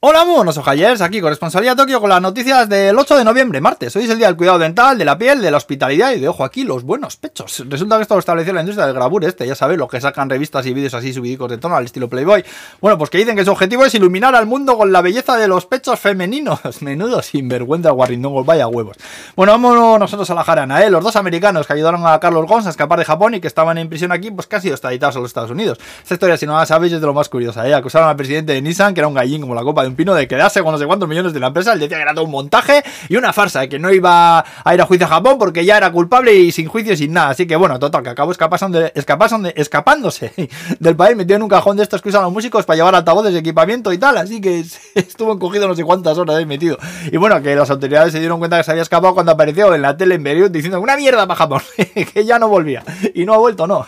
Hola, 0.00 0.22
buenos 0.22 0.56
ojallers, 0.56 1.00
aquí 1.00 1.20
corresponsalía 1.20 1.74
Tokio 1.74 2.00
con 2.00 2.08
las 2.08 2.22
noticias 2.22 2.68
del 2.68 2.96
8 2.96 3.16
de 3.16 3.24
noviembre, 3.24 3.60
martes. 3.60 3.96
Hoy 3.96 4.04
es 4.04 4.10
el 4.10 4.18
día 4.18 4.28
del 4.28 4.36
cuidado 4.36 4.56
dental, 4.56 4.96
de 4.96 5.04
la 5.04 5.18
piel, 5.18 5.42
de 5.42 5.50
la 5.50 5.56
hospitalidad 5.56 6.12
y 6.12 6.20
de, 6.20 6.28
ojo 6.28 6.44
aquí, 6.44 6.62
los 6.62 6.84
buenos 6.84 7.16
pechos. 7.16 7.64
Resulta 7.68 7.96
que 7.96 8.02
esto 8.02 8.14
lo 8.14 8.20
estableció 8.20 8.52
la 8.52 8.60
industria 8.60 8.86
del 8.86 8.94
grabur 8.94 9.24
este, 9.24 9.44
ya 9.44 9.56
sabéis, 9.56 9.80
los 9.80 9.90
que 9.90 10.00
sacan 10.00 10.30
revistas 10.30 10.64
y 10.66 10.72
vídeos 10.72 10.94
así 10.94 11.12
subidicos 11.12 11.50
de 11.50 11.58
tono 11.58 11.74
al 11.74 11.84
estilo 11.84 12.08
Playboy. 12.08 12.44
Bueno, 12.80 12.96
pues 12.96 13.10
que 13.10 13.18
dicen 13.18 13.34
que 13.34 13.44
su 13.44 13.50
objetivo 13.50 13.84
es 13.84 13.92
iluminar 13.92 14.36
al 14.36 14.46
mundo 14.46 14.78
con 14.78 14.92
la 14.92 15.00
belleza 15.00 15.36
de 15.36 15.48
los 15.48 15.66
pechos 15.66 15.98
femeninos. 15.98 16.60
Menudo 16.80 17.20
sinvergüenza 17.20 17.90
guarrindongos, 17.90 18.46
vaya 18.46 18.68
huevos. 18.68 18.96
Bueno, 19.34 19.50
vámonos 19.50 19.98
nosotros 19.98 20.30
a 20.30 20.34
la 20.34 20.44
jarana, 20.44 20.80
¿eh? 20.84 20.90
Los 20.90 21.02
dos 21.02 21.16
americanos 21.16 21.66
que 21.66 21.72
ayudaron 21.72 22.06
a 22.06 22.20
Carlos 22.20 22.46
Gonz 22.46 22.68
a 22.68 22.70
escapar 22.70 23.00
de 23.00 23.04
Japón 23.04 23.34
y 23.34 23.40
que 23.40 23.48
estaban 23.48 23.78
en 23.78 23.88
prisión 23.88 24.12
aquí, 24.12 24.30
pues 24.30 24.46
casi 24.46 24.68
extraditados 24.68 25.16
a 25.16 25.18
los 25.18 25.30
Estados 25.30 25.50
Unidos. 25.50 25.76
Esta 26.04 26.14
historia, 26.14 26.36
si 26.36 26.46
no 26.46 26.56
la 26.56 26.66
sabéis, 26.66 26.92
es 26.92 27.00
de 27.00 27.06
lo 27.08 27.14
más 27.14 27.28
curiosa, 27.28 27.66
¿eh? 27.66 27.74
Acusaron 27.74 28.08
al 28.08 28.14
presidente 28.14 28.52
de 28.52 28.62
Nissan, 28.62 28.94
que 28.94 29.00
era 29.00 29.08
un 29.08 29.14
gallín 29.14 29.40
como 29.40 29.56
la 29.56 29.64
copa 29.64 29.82
de 29.82 29.87
pino, 29.94 30.14
de 30.14 30.28
quedarse 30.28 30.62
no 30.62 30.78
sé 30.78 30.86
cuántos 30.86 31.08
millones 31.08 31.32
de 31.32 31.40
la 31.40 31.48
empresa, 31.48 31.72
él 31.72 31.80
decía 31.80 31.96
que 31.96 32.02
era 32.02 32.14
todo 32.14 32.24
un 32.24 32.30
montaje 32.30 32.82
y 33.08 33.16
una 33.16 33.32
farsa, 33.32 33.66
que 33.68 33.78
no 33.78 33.92
iba 33.92 34.44
a 34.64 34.74
ir 34.74 34.80
a 34.80 34.86
juicio 34.86 35.06
a 35.06 35.08
Japón 35.08 35.36
porque 35.38 35.64
ya 35.64 35.76
era 35.76 35.90
culpable 35.90 36.34
y 36.34 36.52
sin 36.52 36.68
juicio 36.68 36.96
sin 36.96 37.12
nada. 37.12 37.30
Así 37.30 37.46
que 37.46 37.56
bueno, 37.56 37.78
total, 37.78 38.02
que 38.02 38.10
acabó 38.10 38.32
escapándose, 38.32 38.92
escapándose 39.54 40.32
del 40.80 40.96
país, 40.96 41.16
metido 41.16 41.36
en 41.36 41.42
un 41.42 41.48
cajón 41.48 41.76
de 41.76 41.82
estos 41.82 42.02
que 42.02 42.10
usan 42.10 42.22
los 42.22 42.32
músicos 42.32 42.64
para 42.64 42.76
llevar 42.76 42.94
altavoces 42.94 43.34
equipamiento 43.34 43.92
y 43.92 43.98
tal. 43.98 44.16
Así 44.18 44.40
que 44.40 44.60
estuvo 44.94 45.32
encogido 45.32 45.68
no 45.68 45.74
sé 45.74 45.84
cuántas 45.84 46.18
horas 46.18 46.36
ahí 46.36 46.46
metido. 46.46 46.78
Y 47.10 47.16
bueno, 47.16 47.40
que 47.42 47.54
las 47.54 47.70
autoridades 47.70 48.12
se 48.12 48.20
dieron 48.20 48.38
cuenta 48.38 48.58
que 48.58 48.64
se 48.64 48.70
había 48.70 48.82
escapado 48.82 49.14
cuando 49.14 49.32
apareció 49.32 49.74
en 49.74 49.82
la 49.82 49.96
tele 49.96 50.16
en 50.16 50.22
Beirut 50.22 50.52
diciendo 50.52 50.80
una 50.80 50.96
mierda 50.96 51.26
para 51.26 51.38
Japón, 51.38 51.62
que 52.14 52.24
ya 52.24 52.38
no 52.38 52.48
volvía. 52.48 52.82
Y 53.14 53.24
no 53.24 53.34
ha 53.34 53.38
vuelto, 53.38 53.66
no. 53.66 53.86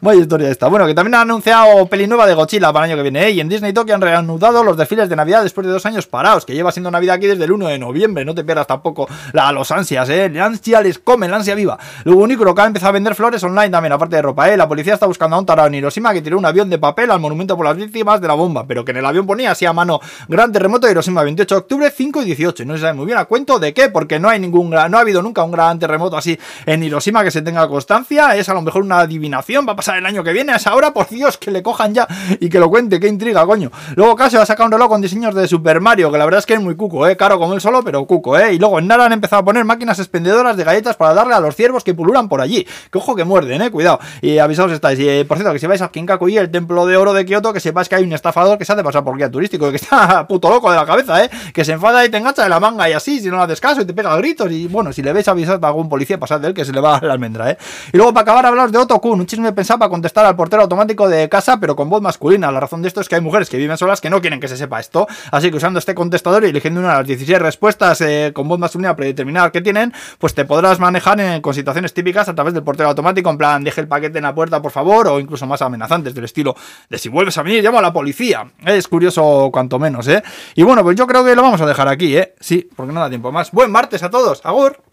Vaya 0.00 0.20
historia 0.20 0.50
esta. 0.50 0.68
Bueno, 0.68 0.86
que 0.86 0.94
también 0.94 1.14
han 1.14 1.22
anunciado 1.22 1.86
peli 1.86 2.06
nueva 2.06 2.26
de 2.26 2.34
Godzilla 2.34 2.72
para 2.72 2.86
el 2.86 2.92
año 2.92 2.98
que 2.98 3.02
viene. 3.02 3.26
¿eh? 3.26 3.30
Y 3.32 3.40
en 3.40 3.48
Disney 3.48 3.72
Tokyo 3.72 3.94
han 3.94 4.00
reanudado 4.00 4.62
los 4.62 4.76
desfiles 4.76 5.08
de 5.08 5.16
Navidad 5.24 5.42
después 5.42 5.66
de 5.66 5.72
dos 5.72 5.86
años 5.86 6.06
parados, 6.06 6.44
que 6.44 6.52
lleva 6.52 6.70
siendo 6.70 6.90
Navidad 6.90 7.16
aquí 7.16 7.26
desde 7.26 7.44
el 7.44 7.52
1 7.52 7.68
de 7.68 7.78
noviembre. 7.78 8.26
No 8.26 8.34
te 8.34 8.44
pierdas 8.44 8.66
tampoco 8.66 9.08
la, 9.32 9.50
los 9.52 9.70
ansias, 9.70 10.06
¿eh? 10.10 10.28
La 10.28 10.44
ansia 10.44 10.82
les 10.82 10.98
come, 10.98 11.26
la 11.28 11.36
ansia 11.36 11.54
viva. 11.54 11.78
Lo 12.04 12.16
único 12.16 12.54
que 12.54 12.60
ha 12.60 12.66
empezado 12.66 12.90
a 12.90 12.92
vender 12.92 13.14
flores 13.14 13.42
online 13.42 13.70
también, 13.70 13.92
aparte 13.92 14.16
de 14.16 14.22
ropa, 14.22 14.50
¿eh? 14.50 14.56
La 14.58 14.68
policía 14.68 14.92
está 14.92 15.06
buscando 15.06 15.36
a 15.36 15.38
un 15.38 15.46
tarado 15.46 15.68
en 15.68 15.76
Hiroshima 15.76 16.12
que 16.12 16.20
tiró 16.20 16.36
un 16.36 16.44
avión 16.44 16.68
de 16.68 16.78
papel 16.78 17.10
al 17.10 17.20
monumento 17.20 17.56
por 17.56 17.64
las 17.64 17.74
víctimas 17.74 18.20
de 18.20 18.28
la 18.28 18.34
bomba, 18.34 18.66
pero 18.66 18.84
que 18.84 18.90
en 18.90 18.98
el 18.98 19.06
avión 19.06 19.26
ponía 19.26 19.52
así 19.52 19.64
a 19.64 19.72
mano 19.72 19.98
gran 20.28 20.52
terremoto 20.52 20.86
de 20.86 20.92
Hiroshima, 20.92 21.22
28 21.22 21.54
de 21.54 21.58
octubre, 21.58 21.90
5 21.90 22.20
y 22.20 22.24
18. 22.26 22.64
No 22.66 22.74
se 22.74 22.80
sabe 22.80 22.92
muy 22.92 23.06
bien 23.06 23.16
a 23.16 23.24
cuento 23.24 23.58
de 23.58 23.72
qué, 23.72 23.88
porque 23.88 24.20
no 24.20 24.28
hay 24.28 24.38
ningún 24.38 24.68
no 24.68 24.98
ha 24.98 25.00
habido 25.00 25.22
nunca 25.22 25.42
un 25.42 25.52
gran 25.52 25.78
terremoto 25.78 26.18
así 26.18 26.38
en 26.66 26.82
Hiroshima 26.82 27.24
que 27.24 27.30
se 27.30 27.40
tenga 27.40 27.66
constancia. 27.66 28.36
Es 28.36 28.50
a 28.50 28.54
lo 28.54 28.60
mejor 28.60 28.82
una 28.82 29.00
adivinación, 29.00 29.66
va 29.66 29.72
a 29.72 29.76
pasar 29.76 29.96
el 29.96 30.04
año 30.04 30.22
que 30.22 30.32
viene 30.32 30.52
a 30.52 30.56
esa 30.56 30.74
hora, 30.74 30.92
por 30.92 31.08
Dios, 31.08 31.38
que 31.38 31.50
le 31.50 31.62
cojan 31.62 31.94
ya 31.94 32.06
y 32.40 32.50
que 32.50 32.58
lo 32.58 32.68
cuente, 32.68 33.00
qué 33.00 33.08
intriga, 33.08 33.46
coño. 33.46 33.70
Luego 33.96 34.16
casi 34.16 34.36
va 34.36 34.42
a 34.42 34.46
sacar 34.46 34.66
un 34.66 34.72
reloj 34.72 34.88
con 34.88 35.00
diseños 35.14 35.34
de 35.36 35.46
Super 35.46 35.80
Mario, 35.80 36.10
que 36.10 36.18
la 36.18 36.24
verdad 36.24 36.40
es 36.40 36.46
que 36.46 36.54
es 36.54 36.60
muy 36.60 36.74
cuco, 36.74 37.06
eh, 37.06 37.16
caro 37.16 37.38
como 37.38 37.54
él 37.54 37.60
solo, 37.60 37.84
pero 37.84 38.04
cuco, 38.04 38.36
eh. 38.36 38.54
Y 38.54 38.58
luego 38.58 38.80
en 38.80 38.88
Nara 38.88 39.04
han 39.04 39.12
empezado 39.12 39.42
a 39.42 39.44
poner 39.44 39.64
máquinas 39.64 40.00
expendedoras 40.00 40.56
de 40.56 40.64
galletas 40.64 40.96
para 40.96 41.14
darle 41.14 41.34
a 41.34 41.40
los 41.40 41.54
ciervos 41.54 41.84
que 41.84 41.94
pululan 41.94 42.28
por 42.28 42.40
allí. 42.40 42.66
Que 42.90 42.98
ojo 42.98 43.14
que 43.14 43.22
muerden, 43.22 43.62
eh, 43.62 43.70
cuidado. 43.70 44.00
Y 44.20 44.38
avisaos 44.38 44.72
estáis. 44.72 44.98
Y 44.98 45.22
por 45.22 45.36
cierto, 45.36 45.52
que 45.52 45.60
si 45.60 45.68
vais 45.68 45.80
a 45.82 45.88
Kinkakuyi, 45.88 46.38
el 46.38 46.50
templo 46.50 46.84
de 46.86 46.96
oro 46.96 47.12
de 47.12 47.24
Kioto, 47.24 47.52
que 47.52 47.60
sepáis 47.60 47.88
que 47.88 47.94
hay 47.94 48.02
un 48.02 48.12
estafador 48.12 48.58
que 48.58 48.64
se 48.64 48.72
hace 48.72 48.82
pasar 48.82 49.04
por 49.04 49.16
guía 49.16 49.30
turístico, 49.30 49.70
que 49.70 49.76
está 49.76 50.26
puto 50.28 50.50
loco 50.50 50.68
de 50.68 50.76
la 50.76 50.84
cabeza, 50.84 51.24
eh. 51.24 51.30
Que 51.52 51.64
se 51.64 51.72
enfada 51.72 52.04
y 52.04 52.08
te 52.08 52.16
engancha 52.16 52.42
de 52.42 52.48
la 52.48 52.58
manga 52.58 52.88
y 52.88 52.92
así, 52.92 53.20
si 53.20 53.28
no 53.28 53.36
le 53.36 53.44
haces 53.44 53.60
caso 53.60 53.82
y 53.82 53.84
te 53.84 53.94
pega 53.94 54.16
gritos. 54.16 54.50
Y 54.50 54.66
bueno, 54.66 54.92
si 54.92 55.00
le 55.00 55.12
veis 55.12 55.28
avisad 55.28 55.64
a 55.64 55.68
algún 55.68 55.88
policía, 55.88 56.18
pasad 56.18 56.40
de 56.40 56.48
él 56.48 56.54
que 56.54 56.64
se 56.64 56.72
le 56.72 56.80
va 56.80 56.98
la 57.02 57.12
almendra, 57.12 57.52
eh. 57.52 57.58
Y 57.92 57.96
luego 57.96 58.12
para 58.12 58.22
acabar, 58.22 58.46
hablaros 58.46 58.72
de 58.72 58.78
Otokun, 58.78 59.20
un 59.20 59.26
chisme 59.26 59.52
pensaba 59.52 59.78
para 59.78 59.90
contestar 59.90 60.26
al 60.26 60.34
portero 60.34 60.62
automático 60.62 61.08
de 61.08 61.28
casa, 61.28 61.60
pero 61.60 61.76
con 61.76 61.88
voz 61.88 62.02
masculina. 62.02 62.50
La 62.50 62.58
razón 62.58 62.82
de 62.82 62.88
esto 62.88 63.00
es 63.00 63.08
que 63.08 63.14
hay 63.14 63.20
mujeres 63.20 63.48
que 63.48 63.56
viven 63.56 63.76
solas 63.78 64.00
que 64.00 64.10
no 64.10 64.20
quieren 64.20 64.40
que 64.40 64.48
se 64.48 64.56
sepa 64.56 64.80
esto. 64.80 65.03
Así 65.30 65.50
que 65.50 65.56
usando 65.56 65.78
este 65.78 65.94
contestador 65.94 66.44
y 66.44 66.48
eligiendo 66.48 66.80
una 66.80 66.90
de 66.90 66.98
las 66.98 67.06
16 67.06 67.38
respuestas 67.38 68.00
eh, 68.00 68.32
con 68.34 68.48
voz 68.48 68.58
masculina 68.58 68.94
predeterminada 68.96 69.50
que 69.50 69.60
tienen, 69.60 69.92
pues 70.18 70.34
te 70.34 70.44
podrás 70.44 70.80
manejar 70.80 71.14
con 71.40 71.54
situaciones 71.54 71.94
típicas 71.94 72.28
a 72.28 72.34
través 72.34 72.54
del 72.54 72.62
portero 72.62 72.88
automático, 72.88 73.30
en 73.30 73.38
plan, 73.38 73.62
deje 73.62 73.80
el 73.80 73.88
paquete 73.88 74.18
en 74.18 74.24
la 74.24 74.34
puerta, 74.34 74.60
por 74.60 74.72
favor, 74.72 75.06
o 75.08 75.20
incluso 75.20 75.46
más 75.46 75.62
amenazantes, 75.62 76.14
del 76.14 76.24
estilo 76.24 76.56
de 76.88 76.98
si 76.98 77.08
vuelves 77.08 77.36
a 77.38 77.42
venir, 77.42 77.62
llamo 77.62 77.78
a 77.78 77.82
la 77.82 77.92
policía. 77.92 78.50
Es 78.64 78.88
curioso 78.88 79.50
cuanto 79.52 79.78
menos, 79.78 80.08
¿eh? 80.08 80.22
Y 80.54 80.62
bueno, 80.62 80.82
pues 80.82 80.96
yo 80.96 81.06
creo 81.06 81.24
que 81.24 81.34
lo 81.34 81.42
vamos 81.42 81.60
a 81.60 81.66
dejar 81.66 81.88
aquí, 81.88 82.16
¿eh? 82.16 82.34
Sí, 82.40 82.68
porque 82.74 82.92
no 82.92 83.00
da 83.00 83.08
tiempo 83.08 83.30
más. 83.30 83.50
Buen 83.52 83.70
martes 83.70 84.02
a 84.02 84.10
todos, 84.10 84.40
Agur. 84.44 84.83